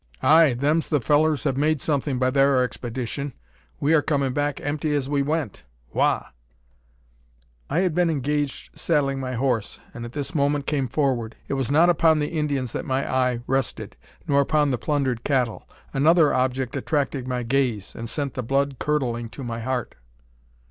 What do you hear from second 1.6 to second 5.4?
something by thar expedition. We are comin' back empty as we